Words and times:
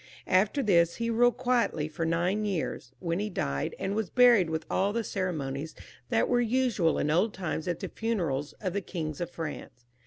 After 0.25 0.63
this, 0.63 0.95
he 0.95 1.11
ruled 1.11 1.37
quietly 1.37 1.87
for 1.87 2.07
nine 2.07 2.43
years, 2.43 2.91
when 2.97 3.19
he 3.19 3.29
died, 3.29 3.75
and 3.77 3.93
was 3.93 4.09
buried 4.09 4.49
with 4.49 4.65
all 4.67 4.93
the 4.93 5.03
ceremonies 5.03 5.75
that 6.09 6.27
were 6.27 6.41
usual 6.41 6.97
in 6.97 7.11
old 7.11 7.35
times 7.35 7.67
at 7.67 7.79
the 7.81 7.87
funerals 7.87 8.53
of 8.53 8.73
the 8.73 8.81
kings 8.81 9.21
of 9.21 9.29
France. 9.29 9.85